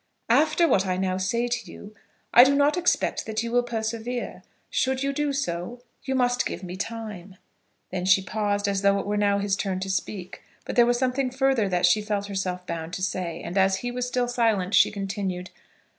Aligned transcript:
After 0.29 0.67
what 0.67 0.87
I 0.87 0.97
now 0.97 1.17
say 1.17 1.47
to 1.47 1.71
you, 1.71 1.93
I 2.33 2.43
do 2.43 2.55
not 2.55 2.75
expect 2.75 3.27
that 3.27 3.43
you 3.43 3.51
will 3.51 3.61
persevere. 3.61 4.41
Should 4.71 5.03
you 5.03 5.13
do 5.13 5.31
so, 5.31 5.83
you 6.05 6.15
must 6.15 6.43
give 6.47 6.63
me 6.63 6.75
time." 6.75 7.35
Then 7.91 8.05
she 8.05 8.23
paused, 8.23 8.67
as 8.67 8.81
though 8.81 8.97
it 8.97 9.05
were 9.05 9.15
now 9.15 9.37
his 9.37 9.55
turn 9.55 9.79
to 9.81 9.91
speak; 9.91 10.41
but 10.65 10.75
there 10.75 10.87
was 10.87 10.97
something 10.97 11.29
further 11.29 11.69
that 11.69 11.85
she 11.85 12.01
felt 12.01 12.25
herself 12.25 12.65
bound 12.65 12.93
to 12.93 13.03
say, 13.03 13.43
and, 13.43 13.59
as 13.59 13.75
he 13.85 13.91
was 13.91 14.07
still 14.07 14.27
silent, 14.27 14.73
she 14.73 14.89
continued. 14.89 15.51